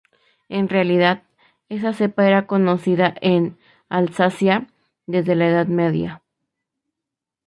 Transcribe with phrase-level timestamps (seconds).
[0.49, 1.21] En realidad,
[1.69, 4.65] esa cepa era conocida en Alsacia
[5.05, 6.23] desde la Edad Media.